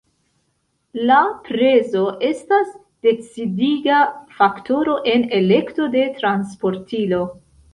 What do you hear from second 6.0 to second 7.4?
transportilo.